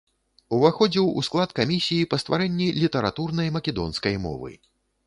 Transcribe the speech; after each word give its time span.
Уваходзіў 0.55 1.11
у 1.21 1.25
склад 1.27 1.53
камісіі 1.61 2.09
па 2.15 2.21
стварэнні 2.25 2.73
літаратурнай 2.81 3.57
македонскай 3.61 4.23
мовы. 4.27 4.51